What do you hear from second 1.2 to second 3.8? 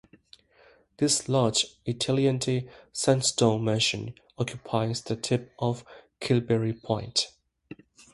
large, Italianate, sandstone